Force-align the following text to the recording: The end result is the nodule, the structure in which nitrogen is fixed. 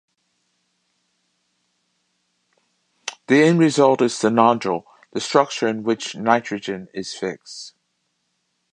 The 3.27 3.35
end 3.43 3.59
result 3.59 4.01
is 4.01 4.19
the 4.19 4.31
nodule, 4.31 4.87
the 5.13 5.19
structure 5.21 5.67
in 5.67 5.83
which 5.83 6.15
nitrogen 6.15 6.87
is 6.91 7.13
fixed. 7.13 7.75